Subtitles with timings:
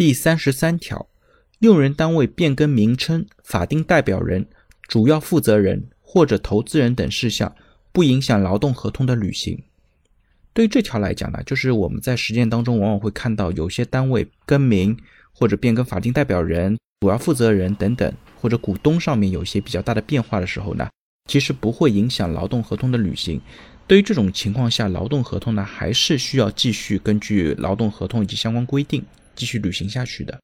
[0.00, 1.10] 第三十三条，
[1.58, 4.46] 用人单位变更名称、法定代表人、
[4.88, 7.54] 主要负责人或者投资人等事项，
[7.92, 9.62] 不影响劳动合同的履行。
[10.54, 14.96] 对这条来讲呢，就是我们在实践当中往往会看到有些单位更名
[15.34, 18.10] 或者变更法定代表人、主要负责人等等，
[18.40, 20.88] 或者股东上面有一些比较大的变化的时候呢，
[21.28, 23.38] 其实不会影响劳动合同的履行。
[23.86, 29.04] 对于这种情况下，劳动合同呢还是需要继续根据劳动合同以及相关规定
[29.40, 30.38] 继续履行下去的。